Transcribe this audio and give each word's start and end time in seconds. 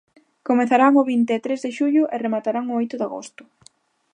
Comezarán 0.47 0.93
o 1.01 1.07
vinte 1.11 1.31
e 1.37 1.43
tres 1.45 1.59
de 1.65 1.71
xullo 1.77 2.03
e 2.13 2.15
rematarán 2.25 2.65
o 2.71 2.77
oito 2.81 2.95
de 2.97 3.05
agosto. 3.09 3.43